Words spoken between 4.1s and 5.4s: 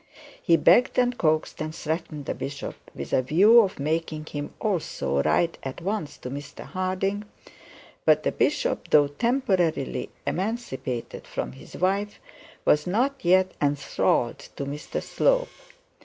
him also